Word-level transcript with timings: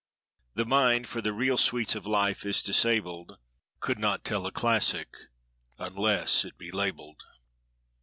The 0.55 0.65
mind, 0.65 1.05
for 1.05 1.21
the 1.21 1.31
real 1.31 1.59
sweets 1.59 1.93
of 1.93 2.07
life, 2.07 2.43
is 2.43 2.63
disabled; 2.63 3.37
Could 3.79 3.99
not 3.99 4.23
tell 4.23 4.47
a 4.47 4.51
classic 4.51 5.15
unless 5.77 6.43
it 6.43 6.57
be 6.57 6.71
labeled. 6.71 7.21